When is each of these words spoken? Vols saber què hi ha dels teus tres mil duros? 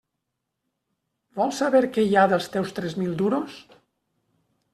Vols 1.41 1.59
saber 1.63 1.81
què 1.97 2.07
hi 2.07 2.17
ha 2.17 2.25
dels 2.33 2.49
teus 2.57 2.75
tres 2.81 2.97
mil 3.03 3.15
duros? 3.21 3.61